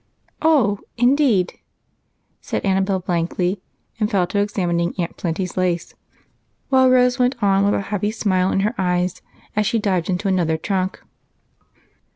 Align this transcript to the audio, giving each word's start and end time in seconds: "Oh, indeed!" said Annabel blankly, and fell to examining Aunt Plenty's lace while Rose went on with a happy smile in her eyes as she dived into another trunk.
"Oh, 0.41 0.79
indeed!" 0.97 1.59
said 2.41 2.65
Annabel 2.65 3.01
blankly, 3.01 3.61
and 3.99 4.09
fell 4.09 4.25
to 4.25 4.39
examining 4.39 4.95
Aunt 4.97 5.15
Plenty's 5.15 5.57
lace 5.57 5.93
while 6.69 6.89
Rose 6.89 7.19
went 7.19 7.35
on 7.43 7.65
with 7.65 7.75
a 7.75 7.81
happy 7.81 8.09
smile 8.09 8.51
in 8.51 8.61
her 8.61 8.73
eyes 8.79 9.21
as 9.55 9.67
she 9.67 9.77
dived 9.77 10.09
into 10.09 10.27
another 10.27 10.57
trunk. 10.57 11.03